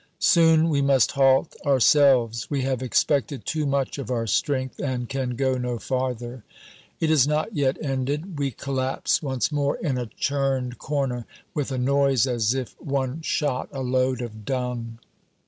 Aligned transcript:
Soon 0.17 0.69
we 0.69 0.81
must 0.81 1.11
halt 1.11 1.55
ourselves. 1.63 2.49
We 2.49 2.63
have 2.63 2.81
expected 2.81 3.45
too 3.45 3.67
much 3.67 3.99
of 3.99 4.09
our 4.09 4.25
strength 4.25 4.79
and 4.79 5.07
can 5.07 5.35
go 5.35 5.59
no 5.59 5.77
farther. 5.77 6.43
It 6.99 7.11
is 7.11 7.27
not 7.27 7.55
yet 7.55 7.77
ended. 7.79 8.39
We 8.39 8.49
collapse 8.49 9.21
once 9.21 9.51
more 9.51 9.77
in 9.77 9.99
a 9.99 10.07
churned 10.07 10.79
corner, 10.79 11.27
with 11.53 11.71
a 11.71 11.77
noise 11.77 12.25
as 12.25 12.55
if 12.55 12.73
one 12.81 13.21
shot 13.21 13.69
a 13.71 13.81
load 13.83 14.23
of 14.23 14.43
dung. 14.43 14.97